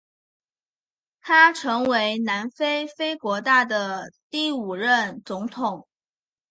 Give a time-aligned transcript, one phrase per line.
[1.21, 5.87] 他成为南非非国大的第五任总统。